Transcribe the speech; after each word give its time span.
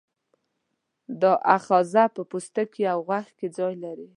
دا 1.21 1.31
آخذه 1.57 2.03
په 2.15 2.21
پوستکي 2.29 2.83
او 2.93 2.99
غوږ 3.07 3.27
کې 3.37 3.47
ځای 3.57 3.73
لري. 3.83 4.07